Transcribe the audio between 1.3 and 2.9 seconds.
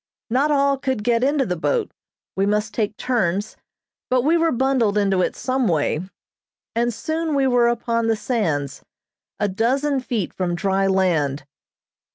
the boat; we must